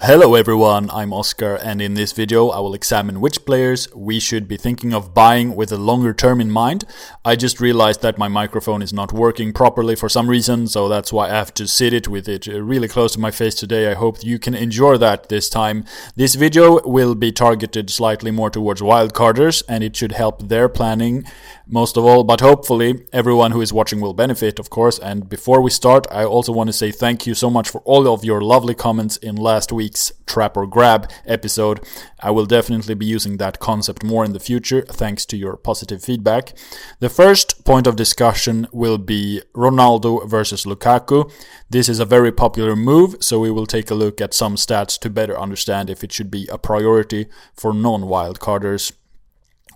Hello 0.00 0.34
everyone, 0.34 0.90
I'm 0.90 1.14
Oscar 1.14 1.54
and 1.54 1.80
in 1.80 1.94
this 1.94 2.12
video 2.12 2.48
I 2.48 2.60
will 2.60 2.74
examine 2.74 3.22
which 3.22 3.46
players 3.46 3.88
we 3.94 4.20
should 4.20 4.46
be 4.46 4.58
thinking 4.58 4.92
of 4.92 5.14
buying 5.14 5.56
with 5.56 5.72
a 5.72 5.78
longer 5.78 6.12
term 6.12 6.42
in 6.42 6.50
mind. 6.50 6.84
I 7.24 7.36
just 7.36 7.58
realized 7.58 8.02
that 8.02 8.18
my 8.18 8.28
microphone 8.28 8.82
is 8.82 8.92
not 8.92 9.14
working 9.14 9.54
properly 9.54 9.96
for 9.96 10.10
some 10.10 10.28
reason, 10.28 10.66
so 10.66 10.90
that's 10.90 11.10
why 11.10 11.28
I 11.28 11.34
have 11.36 11.54
to 11.54 11.66
sit 11.66 11.94
it 11.94 12.06
with 12.06 12.28
it 12.28 12.46
really 12.46 12.86
close 12.86 13.14
to 13.14 13.18
my 13.18 13.30
face 13.30 13.54
today. 13.54 13.90
I 13.90 13.94
hope 13.94 14.22
you 14.22 14.38
can 14.38 14.54
enjoy 14.54 14.98
that 14.98 15.30
this 15.30 15.48
time. 15.48 15.86
This 16.16 16.34
video 16.34 16.82
will 16.86 17.14
be 17.14 17.32
targeted 17.32 17.88
slightly 17.88 18.30
more 18.30 18.50
towards 18.50 18.82
wildcarders 18.82 19.62
and 19.70 19.82
it 19.82 19.96
should 19.96 20.12
help 20.12 20.48
their 20.48 20.68
planning 20.68 21.24
most 21.66 21.96
of 21.96 22.04
all, 22.04 22.24
but 22.24 22.40
hopefully 22.40 23.06
everyone 23.12 23.52
who 23.52 23.60
is 23.60 23.72
watching 23.72 24.00
will 24.00 24.12
benefit, 24.12 24.58
of 24.58 24.70
course. 24.70 24.98
And 24.98 25.28
before 25.28 25.60
we 25.60 25.70
start, 25.70 26.06
I 26.10 26.24
also 26.24 26.52
want 26.52 26.68
to 26.68 26.72
say 26.72 26.90
thank 26.90 27.26
you 27.26 27.34
so 27.34 27.48
much 27.48 27.68
for 27.68 27.80
all 27.82 28.12
of 28.12 28.24
your 28.24 28.40
lovely 28.40 28.74
comments 28.74 29.16
in 29.16 29.36
last 29.36 29.72
week's 29.72 30.12
Trap 30.26 30.56
or 30.56 30.66
Grab 30.66 31.10
episode. 31.26 31.80
I 32.20 32.30
will 32.30 32.46
definitely 32.46 32.94
be 32.94 33.06
using 33.06 33.38
that 33.38 33.60
concept 33.60 34.04
more 34.04 34.24
in 34.24 34.32
the 34.32 34.40
future, 34.40 34.82
thanks 34.82 35.24
to 35.26 35.36
your 35.36 35.56
positive 35.56 36.02
feedback. 36.02 36.52
The 37.00 37.08
first 37.08 37.64
point 37.64 37.86
of 37.86 37.96
discussion 37.96 38.66
will 38.72 38.98
be 38.98 39.42
Ronaldo 39.54 40.28
versus 40.28 40.64
Lukaku. 40.64 41.30
This 41.70 41.88
is 41.88 42.00
a 42.00 42.04
very 42.04 42.32
popular 42.32 42.76
move, 42.76 43.16
so 43.20 43.40
we 43.40 43.50
will 43.50 43.66
take 43.66 43.90
a 43.90 43.94
look 43.94 44.20
at 44.20 44.34
some 44.34 44.56
stats 44.56 44.98
to 45.00 45.10
better 45.10 45.38
understand 45.38 45.88
if 45.88 46.04
it 46.04 46.12
should 46.12 46.30
be 46.30 46.46
a 46.50 46.58
priority 46.58 47.26
for 47.54 47.72
non 47.72 48.02
wildcarders. 48.02 48.92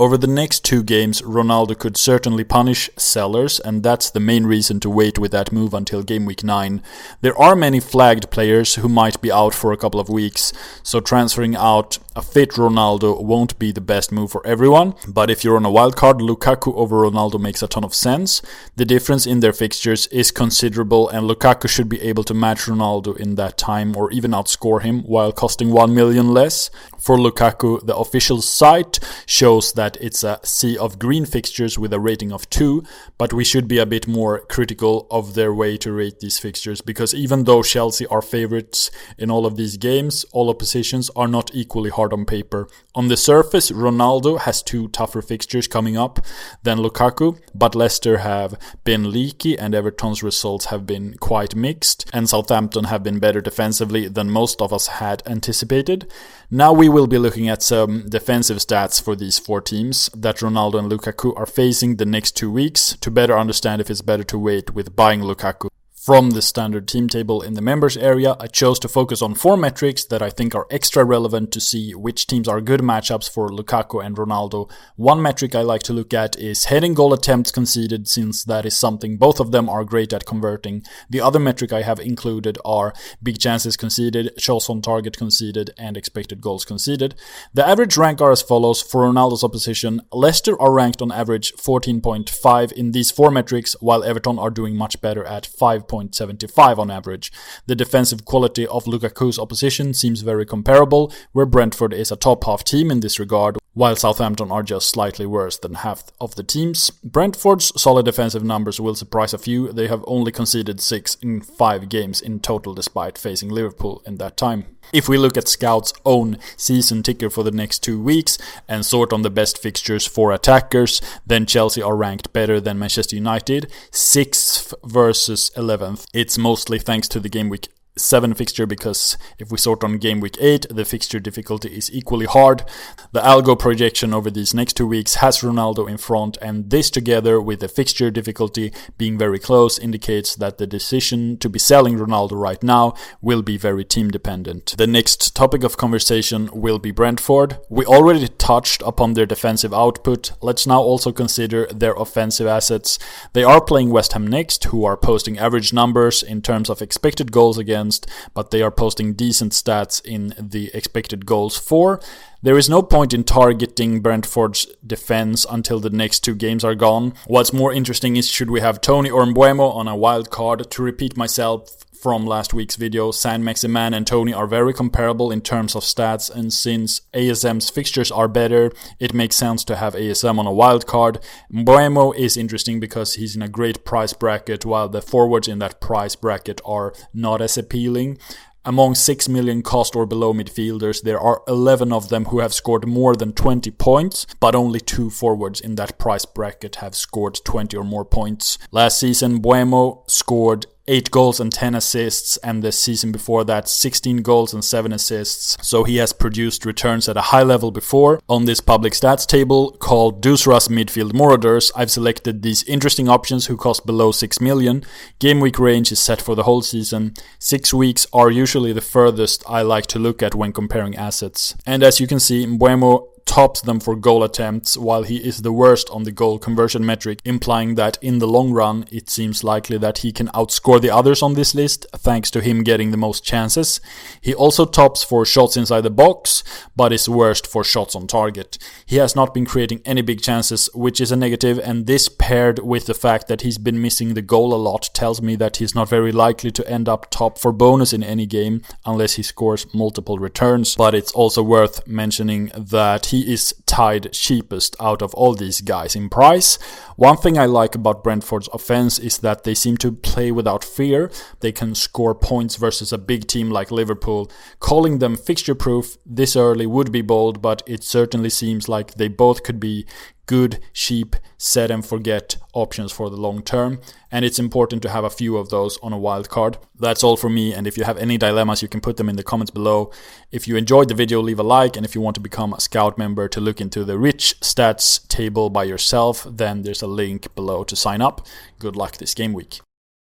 Over 0.00 0.16
the 0.16 0.26
next 0.26 0.64
two 0.64 0.82
games, 0.82 1.20
Ronaldo 1.20 1.78
could 1.78 1.94
certainly 1.94 2.42
punish 2.42 2.88
sellers, 2.96 3.60
and 3.60 3.82
that's 3.82 4.08
the 4.08 4.18
main 4.18 4.46
reason 4.46 4.80
to 4.80 4.88
wait 4.88 5.18
with 5.18 5.30
that 5.32 5.52
move 5.52 5.74
until 5.74 6.02
game 6.02 6.24
week 6.24 6.42
9. 6.42 6.82
There 7.20 7.36
are 7.38 7.54
many 7.54 7.80
flagged 7.80 8.30
players 8.30 8.76
who 8.76 8.88
might 8.88 9.20
be 9.20 9.30
out 9.30 9.52
for 9.52 9.74
a 9.74 9.76
couple 9.76 10.00
of 10.00 10.08
weeks, 10.08 10.54
so 10.82 11.00
transferring 11.00 11.54
out 11.54 11.98
a 12.16 12.22
fit 12.22 12.52
Ronaldo 12.52 13.22
won't 13.22 13.58
be 13.58 13.72
the 13.72 13.80
best 13.82 14.10
move 14.10 14.32
for 14.32 14.44
everyone, 14.46 14.94
but 15.06 15.30
if 15.30 15.44
you're 15.44 15.56
on 15.56 15.66
a 15.66 15.70
wild 15.70 15.96
card, 15.96 16.16
Lukaku 16.18 16.74
over 16.76 16.96
Ronaldo 16.96 17.38
makes 17.38 17.62
a 17.62 17.68
ton 17.68 17.84
of 17.84 17.94
sense. 17.94 18.40
The 18.76 18.86
difference 18.86 19.26
in 19.26 19.40
their 19.40 19.52
fixtures 19.52 20.06
is 20.06 20.30
considerable, 20.30 21.10
and 21.10 21.28
Lukaku 21.28 21.68
should 21.68 21.90
be 21.90 22.00
able 22.00 22.24
to 22.24 22.34
match 22.34 22.60
Ronaldo 22.60 23.16
in 23.18 23.34
that 23.34 23.58
time 23.58 23.94
or 23.96 24.10
even 24.10 24.30
outscore 24.32 24.82
him 24.82 25.02
while 25.02 25.30
costing 25.30 25.70
1 25.70 25.94
million 25.94 26.32
less. 26.32 26.70
For 26.98 27.16
Lukaku, 27.16 27.84
the 27.84 27.96
official 27.96 28.42
site 28.42 28.98
shows 29.26 29.72
that 29.74 29.89
it's 30.00 30.22
a 30.22 30.40
sea 30.44 30.76
of 30.76 30.98
green 30.98 31.24
fixtures 31.24 31.78
with 31.78 31.92
a 31.92 32.00
rating 32.00 32.32
of 32.32 32.50
2, 32.50 32.82
but 33.16 33.32
we 33.32 33.44
should 33.44 33.66
be 33.66 33.78
a 33.78 33.86
bit 33.86 34.06
more 34.06 34.40
critical 34.40 35.06
of 35.10 35.34
their 35.34 35.54
way 35.54 35.76
to 35.78 35.92
rate 35.92 36.20
these 36.20 36.38
fixtures 36.38 36.82
because 36.82 37.14
even 37.14 37.44
though 37.44 37.62
Chelsea 37.62 38.06
are 38.06 38.22
favorites 38.22 38.90
in 39.16 39.30
all 39.30 39.46
of 39.46 39.56
these 39.56 39.76
games, 39.76 40.24
all 40.32 40.50
oppositions 40.50 41.08
are 41.16 41.28
not 41.28 41.50
equally 41.54 41.90
hard 41.90 42.10
hard 42.10 42.18
on 42.18 42.24
paper. 42.24 42.68
On 42.94 43.08
the 43.08 43.16
surface, 43.16 43.70
Ronaldo 43.70 44.40
has 44.40 44.62
two 44.62 44.88
tougher 44.88 45.22
fixtures 45.22 45.68
coming 45.68 45.96
up 45.96 46.18
than 46.62 46.78
Lukaku, 46.78 47.38
but 47.54 47.74
Leicester 47.74 48.18
have 48.18 48.54
been 48.84 49.12
leaky 49.12 49.58
and 49.58 49.74
Everton's 49.74 50.22
results 50.22 50.66
have 50.66 50.86
been 50.86 51.14
quite 51.18 51.54
mixed, 51.54 52.10
and 52.12 52.28
Southampton 52.28 52.84
have 52.84 53.02
been 53.02 53.18
better 53.18 53.40
defensively 53.40 54.08
than 54.08 54.30
most 54.30 54.60
of 54.60 54.72
us 54.72 54.86
had 54.86 55.22
anticipated. 55.26 56.10
Now 56.50 56.72
we 56.72 56.88
will 56.88 57.06
be 57.06 57.18
looking 57.18 57.48
at 57.48 57.62
some 57.62 58.08
defensive 58.08 58.58
stats 58.58 59.00
for 59.02 59.14
these 59.14 59.38
four 59.38 59.60
teams 59.70 60.10
that 60.24 60.38
Ronaldo 60.38 60.78
and 60.80 60.90
Lukaku 60.92 61.32
are 61.36 61.46
facing 61.46 61.96
the 61.96 62.10
next 62.16 62.32
two 62.36 62.50
weeks 62.50 62.96
to 63.00 63.10
better 63.10 63.38
understand 63.38 63.80
if 63.80 63.90
it's 63.90 64.02
better 64.02 64.24
to 64.24 64.38
wait 64.38 64.74
with 64.74 64.96
buying 64.96 65.20
Lukaku 65.20 65.68
from 66.02 66.30
the 66.30 66.40
standard 66.40 66.88
team 66.88 67.08
table 67.08 67.42
in 67.42 67.52
the 67.52 67.60
members 67.60 67.94
area, 67.94 68.34
I 68.40 68.46
chose 68.46 68.78
to 68.78 68.88
focus 68.88 69.20
on 69.20 69.34
four 69.34 69.58
metrics 69.58 70.02
that 70.04 70.22
I 70.22 70.30
think 70.30 70.54
are 70.54 70.66
extra 70.70 71.04
relevant 71.04 71.52
to 71.52 71.60
see 71.60 71.94
which 71.94 72.26
teams 72.26 72.48
are 72.48 72.62
good 72.62 72.80
matchups 72.80 73.28
for 73.30 73.50
Lukaku 73.50 74.02
and 74.02 74.16
Ronaldo. 74.16 74.70
One 74.96 75.20
metric 75.20 75.54
I 75.54 75.60
like 75.60 75.82
to 75.82 75.92
look 75.92 76.14
at 76.14 76.38
is 76.38 76.64
heading 76.64 76.94
goal 76.94 77.12
attempts 77.12 77.52
conceded, 77.52 78.08
since 78.08 78.44
that 78.44 78.64
is 78.64 78.78
something 78.78 79.18
both 79.18 79.40
of 79.40 79.50
them 79.50 79.68
are 79.68 79.84
great 79.84 80.14
at 80.14 80.24
converting. 80.24 80.84
The 81.10 81.20
other 81.20 81.38
metric 81.38 81.70
I 81.70 81.82
have 81.82 82.00
included 82.00 82.56
are 82.64 82.94
big 83.22 83.38
chances 83.38 83.76
conceded, 83.76 84.32
shots 84.40 84.70
on 84.70 84.80
target 84.80 85.18
conceded, 85.18 85.70
and 85.76 85.98
expected 85.98 86.40
goals 86.40 86.64
conceded. 86.64 87.14
The 87.52 87.66
average 87.66 87.98
rank 87.98 88.22
are 88.22 88.32
as 88.32 88.40
follows 88.40 88.80
for 88.80 89.02
Ronaldo's 89.02 89.44
opposition. 89.44 90.00
Leicester 90.12 90.58
are 90.58 90.72
ranked 90.72 91.02
on 91.02 91.12
average 91.12 91.52
14.5 91.56 92.72
in 92.72 92.92
these 92.92 93.10
four 93.10 93.30
metrics, 93.30 93.76
while 93.80 94.02
Everton 94.02 94.38
are 94.38 94.48
doing 94.48 94.76
much 94.76 94.98
better 95.02 95.24
at 95.24 95.44
5. 95.44 95.89
5.75 95.90 96.78
on 96.78 96.90
average. 96.90 97.32
The 97.66 97.74
defensive 97.74 98.24
quality 98.24 98.66
of 98.66 98.84
Lukaku's 98.84 99.38
opposition 99.38 99.94
seems 99.94 100.22
very 100.22 100.46
comparable, 100.46 101.12
where 101.32 101.46
Brentford 101.46 101.92
is 101.92 102.12
a 102.12 102.16
top 102.16 102.44
half 102.44 102.64
team 102.64 102.90
in 102.90 103.00
this 103.00 103.18
regard, 103.18 103.58
while 103.74 103.96
Southampton 103.96 104.50
are 104.50 104.62
just 104.62 104.88
slightly 104.88 105.26
worse 105.26 105.58
than 105.58 105.74
half 105.74 106.04
of 106.20 106.34
the 106.34 106.42
teams. 106.42 106.90
Brentford's 107.04 107.72
solid 107.80 108.04
defensive 108.04 108.44
numbers 108.44 108.80
will 108.80 108.94
surprise 108.94 109.32
a 109.32 109.38
few. 109.38 109.72
They 109.72 109.88
have 109.88 110.04
only 110.06 110.32
conceded 110.32 110.80
six 110.80 111.16
in 111.16 111.40
five 111.40 111.88
games 111.88 112.20
in 112.20 112.40
total 112.40 112.74
despite 112.74 113.18
facing 113.18 113.48
Liverpool 113.48 114.02
in 114.06 114.16
that 114.18 114.36
time. 114.36 114.76
If 114.92 115.08
we 115.08 115.18
look 115.18 115.36
at 115.36 115.48
Scout's 115.48 115.92
own 116.04 116.38
season 116.56 117.02
ticker 117.02 117.30
for 117.30 117.42
the 117.42 117.50
next 117.50 117.80
two 117.80 118.00
weeks 118.00 118.38
and 118.68 118.84
sort 118.84 119.12
on 119.12 119.22
the 119.22 119.30
best 119.30 119.58
fixtures 119.58 120.06
for 120.06 120.32
attackers, 120.32 121.00
then 121.26 121.46
Chelsea 121.46 121.82
are 121.82 121.96
ranked 121.96 122.32
better 122.32 122.60
than 122.60 122.78
Manchester 122.78 123.16
United, 123.16 123.70
6th 123.92 124.74
versus 124.84 125.50
11th. 125.56 126.06
It's 126.12 126.36
mostly 126.36 126.78
thanks 126.78 127.08
to 127.08 127.20
the 127.20 127.28
game 127.28 127.48
week 127.48 127.68
7 128.00 128.34
fixture 128.34 128.66
because 128.66 129.16
if 129.38 129.50
we 129.50 129.58
sort 129.58 129.84
on 129.84 129.98
game 129.98 130.20
week 130.20 130.36
8, 130.40 130.66
the 130.70 130.84
fixture 130.84 131.20
difficulty 131.20 131.68
is 131.68 131.92
equally 131.92 132.26
hard. 132.26 132.64
The 133.12 133.20
algo 133.20 133.58
projection 133.58 134.14
over 134.14 134.30
these 134.30 134.54
next 134.54 134.74
two 134.74 134.86
weeks 134.86 135.16
has 135.16 135.40
Ronaldo 135.40 135.88
in 135.88 135.96
front, 135.96 136.38
and 136.40 136.70
this 136.70 136.90
together 136.90 137.40
with 137.40 137.60
the 137.60 137.68
fixture 137.68 138.10
difficulty 138.10 138.72
being 138.98 139.18
very 139.18 139.38
close 139.38 139.78
indicates 139.78 140.34
that 140.36 140.58
the 140.58 140.66
decision 140.66 141.36
to 141.38 141.48
be 141.48 141.58
selling 141.58 141.98
Ronaldo 141.98 142.32
right 142.32 142.62
now 142.62 142.94
will 143.20 143.42
be 143.42 143.56
very 143.56 143.84
team 143.84 144.10
dependent. 144.10 144.74
The 144.76 144.86
next 144.86 145.34
topic 145.34 145.62
of 145.64 145.76
conversation 145.76 146.48
will 146.52 146.78
be 146.78 146.90
Brentford. 146.90 147.58
We 147.68 147.84
already 147.84 148.28
touched 148.28 148.82
upon 148.82 149.14
their 149.14 149.26
defensive 149.26 149.74
output. 149.74 150.32
Let's 150.40 150.66
now 150.66 150.80
also 150.80 151.12
consider 151.12 151.66
their 151.66 151.94
offensive 151.94 152.46
assets. 152.46 152.98
They 153.32 153.44
are 153.44 153.60
playing 153.60 153.90
West 153.90 154.12
Ham 154.12 154.26
next, 154.26 154.64
who 154.64 154.84
are 154.84 154.96
posting 154.96 155.38
average 155.38 155.72
numbers 155.72 156.22
in 156.22 156.42
terms 156.42 156.70
of 156.70 156.80
expected 156.80 157.32
goals 157.32 157.58
against 157.58 157.89
but 158.34 158.50
they 158.50 158.62
are 158.62 158.70
posting 158.70 159.14
decent 159.14 159.52
stats 159.52 160.04
in 160.04 160.34
the 160.38 160.70
expected 160.74 161.26
goals 161.26 161.56
for. 161.56 162.00
There 162.42 162.56
is 162.56 162.70
no 162.70 162.82
point 162.82 163.12
in 163.12 163.24
targeting 163.24 164.00
Brentford's 164.00 164.66
defense 164.86 165.44
until 165.50 165.78
the 165.78 165.90
next 165.90 166.20
two 166.20 166.34
games 166.34 166.64
are 166.64 166.74
gone. 166.74 167.12
What's 167.26 167.52
more 167.52 167.72
interesting 167.72 168.16
is 168.16 168.28
should 168.28 168.50
we 168.50 168.60
have 168.60 168.80
Toney 168.80 169.10
or 169.10 169.24
Mbeumo 169.24 169.74
on 169.74 169.88
a 169.88 169.96
wild 169.96 170.30
card? 170.30 170.70
To 170.70 170.82
repeat 170.82 171.16
myself, 171.16 171.84
from 172.00 172.24
last 172.24 172.54
week's 172.54 172.76
video, 172.76 173.10
Saint-Maximin 173.10 173.92
and 173.92 174.06
Toney 174.06 174.32
are 174.32 174.46
very 174.46 174.72
comparable 174.72 175.30
in 175.30 175.42
terms 175.42 175.76
of 175.76 175.82
stats, 175.82 176.30
and 176.34 176.50
since 176.50 177.02
ASM's 177.12 177.68
fixtures 177.68 178.10
are 178.10 178.28
better, 178.28 178.72
it 178.98 179.12
makes 179.12 179.36
sense 179.36 179.64
to 179.64 179.76
have 179.76 179.94
ASM 179.94 180.38
on 180.38 180.46
a 180.46 180.52
wild 180.52 180.86
card. 180.86 181.18
Mbeumo 181.52 182.16
is 182.16 182.38
interesting 182.38 182.80
because 182.80 183.14
he's 183.14 183.36
in 183.36 183.42
a 183.42 183.48
great 183.48 183.84
price 183.84 184.14
bracket, 184.14 184.64
while 184.64 184.88
the 184.88 185.02
forwards 185.02 185.46
in 185.46 185.58
that 185.58 185.80
price 185.80 186.16
bracket 186.16 186.60
are 186.64 186.94
not 187.12 187.42
as 187.42 187.58
appealing. 187.58 188.18
Among 188.64 188.94
6 188.94 189.28
million 189.28 189.62
cost 189.62 189.96
or 189.96 190.04
below 190.04 190.34
midfielders, 190.34 191.02
there 191.02 191.18
are 191.18 191.42
11 191.48 191.92
of 191.94 192.10
them 192.10 192.26
who 192.26 192.40
have 192.40 192.52
scored 192.52 192.86
more 192.86 193.16
than 193.16 193.32
20 193.32 193.70
points, 193.72 194.26
but 194.38 194.54
only 194.54 194.80
two 194.80 195.08
forwards 195.08 195.62
in 195.62 195.76
that 195.76 195.98
price 195.98 196.26
bracket 196.26 196.76
have 196.76 196.94
scored 196.94 197.38
20 197.42 197.74
or 197.76 197.84
more 197.84 198.04
points. 198.04 198.58
Last 198.70 199.00
season, 199.00 199.40
Mbeumo 199.40 200.08
scored 200.10 200.66
8 200.90 201.10
goals 201.12 201.38
and 201.38 201.52
10 201.52 201.76
assists, 201.76 202.36
and 202.38 202.64
the 202.64 202.72
season 202.72 203.12
before 203.12 203.44
that, 203.44 203.68
16 203.68 204.22
goals 204.22 204.52
and 204.52 204.64
7 204.64 204.92
assists. 204.92 205.56
So 205.62 205.84
he 205.84 205.98
has 205.98 206.12
produced 206.12 206.66
returns 206.66 207.08
at 207.08 207.16
a 207.16 207.30
high 207.32 207.44
level 207.44 207.70
before. 207.70 208.20
On 208.28 208.44
this 208.44 208.60
public 208.60 208.92
stats 208.94 209.24
table 209.24 209.70
called 209.78 210.20
Dusras 210.20 210.68
Midfield 210.68 211.14
Marauders, 211.14 211.70
I've 211.76 211.92
selected 211.92 212.42
these 212.42 212.64
interesting 212.64 213.08
options 213.08 213.46
who 213.46 213.56
cost 213.56 213.86
below 213.86 214.10
6 214.10 214.40
million. 214.40 214.84
Game 215.20 215.38
week 215.38 215.60
range 215.60 215.92
is 215.92 216.00
set 216.00 216.20
for 216.20 216.34
the 216.34 216.42
whole 216.42 216.60
season. 216.60 217.14
6 217.38 217.72
weeks 217.72 218.08
are 218.12 218.30
usually 218.30 218.72
the 218.72 218.80
furthest 218.80 219.44
I 219.48 219.62
like 219.62 219.86
to 219.86 220.00
look 220.00 220.24
at 220.24 220.34
when 220.34 220.52
comparing 220.52 220.96
assets. 220.96 221.54
And 221.64 221.84
as 221.84 222.00
you 222.00 222.08
can 222.08 222.18
see, 222.18 222.44
Mbeumo 222.46 223.06
tops 223.30 223.60
them 223.60 223.78
for 223.78 223.94
goal 223.94 224.24
attempts, 224.24 224.76
while 224.76 225.04
he 225.04 225.18
is 225.18 225.42
the 225.42 225.52
worst 225.52 225.88
on 225.90 226.02
the 226.02 226.10
goal 226.10 226.36
conversion 226.36 226.84
metric, 226.84 227.20
implying 227.24 227.76
that 227.76 227.96
in 228.02 228.18
the 228.18 228.26
long 228.26 228.50
run, 228.50 228.84
it 228.90 229.08
seems 229.08 229.44
likely 229.44 229.78
that 229.78 229.98
he 229.98 230.10
can 230.10 230.26
outscore 230.34 230.80
the 230.80 230.90
others 230.90 231.22
on 231.22 231.34
this 231.34 231.54
list, 231.54 231.86
thanks 231.92 232.28
to 232.28 232.40
him 232.40 232.64
getting 232.64 232.90
the 232.90 232.96
most 232.96 233.22
chances. 233.22 233.80
He 234.20 234.34
also 234.34 234.66
tops 234.66 235.04
for 235.04 235.24
shots 235.24 235.56
inside 235.56 235.82
the 235.82 235.90
box, 235.90 236.42
but 236.74 236.92
is 236.92 237.08
worst 237.08 237.46
for 237.46 237.62
shots 237.62 237.94
on 237.94 238.08
target. 238.08 238.58
He 238.84 238.96
has 238.96 239.14
not 239.14 239.32
been 239.32 239.46
creating 239.46 239.82
any 239.84 240.02
big 240.02 240.20
chances, 240.20 240.68
which 240.74 241.00
is 241.00 241.12
a 241.12 241.16
negative, 241.16 241.60
and 241.60 241.86
this 241.86 242.08
paired 242.08 242.58
with 242.58 242.86
the 242.86 242.94
fact 242.94 243.28
that 243.28 243.42
he's 243.42 243.58
been 243.58 243.80
missing 243.80 244.14
the 244.14 244.22
goal 244.22 244.52
a 244.52 244.56
lot 244.56 244.90
tells 244.92 245.22
me 245.22 245.36
that 245.36 245.58
he's 245.58 245.72
not 245.72 245.88
very 245.88 246.10
likely 246.10 246.50
to 246.50 246.68
end 246.68 246.88
up 246.88 247.08
top 247.10 247.38
for 247.38 247.52
bonus 247.52 247.92
in 247.92 248.02
any 248.02 248.26
game 248.26 248.62
unless 248.84 249.14
he 249.14 249.22
scores 249.22 249.72
multiple 249.72 250.18
returns. 250.18 250.74
But 250.74 250.96
it's 250.96 251.12
also 251.12 251.44
worth 251.44 251.86
mentioning 251.86 252.50
that 252.56 253.06
is 253.20 253.54
tied 253.66 254.12
cheapest 254.12 254.76
out 254.80 255.02
of 255.02 255.14
all 255.14 255.34
these 255.34 255.60
guys 255.60 255.96
in 255.96 256.08
price. 256.08 256.58
One 256.96 257.16
thing 257.16 257.38
I 257.38 257.46
like 257.46 257.74
about 257.74 258.04
Brentford's 258.04 258.48
offense 258.52 258.98
is 258.98 259.18
that 259.18 259.44
they 259.44 259.54
seem 259.54 259.76
to 259.78 259.92
play 259.92 260.30
without 260.30 260.64
fear. 260.64 261.10
They 261.40 261.52
can 261.52 261.74
score 261.74 262.14
points 262.14 262.56
versus 262.56 262.92
a 262.92 262.98
big 262.98 263.26
team 263.26 263.50
like 263.50 263.70
Liverpool. 263.70 264.30
Calling 264.58 264.98
them 264.98 265.16
fixture 265.16 265.54
proof 265.54 265.96
this 266.04 266.36
early 266.36 266.66
would 266.66 266.92
be 266.92 267.02
bold, 267.02 267.40
but 267.40 267.62
it 267.66 267.84
certainly 267.84 268.30
seems 268.30 268.68
like 268.68 268.94
they 268.94 269.08
both 269.08 269.42
could 269.42 269.60
be 269.60 269.86
good, 270.30 270.60
cheap, 270.72 271.16
set 271.38 271.72
and 271.72 271.84
forget 271.84 272.36
options 272.52 272.92
for 272.92 273.10
the 273.10 273.16
long 273.16 273.42
term. 273.42 273.80
And 274.12 274.24
it's 274.24 274.38
important 274.38 274.80
to 274.82 274.88
have 274.88 275.02
a 275.02 275.10
few 275.10 275.36
of 275.36 275.48
those 275.48 275.76
on 275.82 275.92
a 275.92 275.98
wild 275.98 276.28
card. 276.28 276.56
That's 276.78 277.02
all 277.02 277.16
for 277.16 277.28
me. 277.28 277.52
And 277.52 277.66
if 277.66 277.76
you 277.76 277.82
have 277.82 277.98
any 277.98 278.16
dilemmas, 278.16 278.62
you 278.62 278.68
can 278.68 278.80
put 278.80 278.96
them 278.96 279.08
in 279.08 279.16
the 279.16 279.24
comments 279.24 279.50
below. 279.50 279.90
If 280.30 280.46
you 280.46 280.54
enjoyed 280.54 280.86
the 280.86 280.94
video, 280.94 281.20
leave 281.20 281.40
a 281.40 281.42
like. 281.42 281.76
And 281.76 281.84
if 281.84 281.96
you 281.96 282.00
want 282.00 282.14
to 282.14 282.20
become 282.20 282.52
a 282.52 282.60
Scout 282.60 282.96
member 282.96 283.26
to 283.26 283.40
look 283.40 283.60
into 283.60 283.84
the 283.84 283.98
rich 283.98 284.38
stats 284.40 285.04
table 285.08 285.50
by 285.50 285.64
yourself, 285.64 286.24
then 286.30 286.62
there's 286.62 286.82
a 286.82 286.86
link 286.86 287.34
below 287.34 287.64
to 287.64 287.74
sign 287.74 288.00
up. 288.00 288.24
Good 288.60 288.76
luck 288.76 288.98
this 288.98 289.14
game 289.14 289.32
week. 289.32 289.60